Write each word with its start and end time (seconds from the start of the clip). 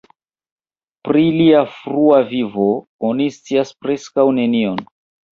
Pri 1.07 1.25
lia 1.33 1.59
frua 1.73 2.21
vivo 2.31 2.65
oni 3.09 3.27
scias 3.35 3.73
preskaŭ 3.85 4.25
nenion. 4.39 4.81